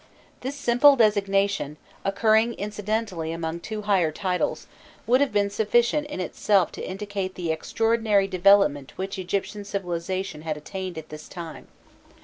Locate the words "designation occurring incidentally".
0.95-3.31